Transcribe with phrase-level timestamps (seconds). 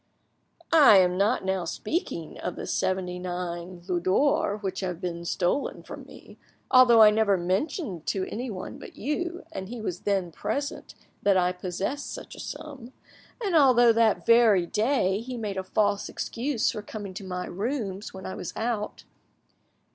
[0.73, 5.83] "I am not now speaking of the seventy nine Louis d'or which have been stolen
[5.83, 6.39] from me,
[6.71, 11.51] although I never mentioned to anyone but you, and he was then present, that I
[11.51, 12.93] possessed such a sum,
[13.45, 18.11] and although that very day he made a false excuse for coming to my rooms
[18.11, 19.03] when I was out.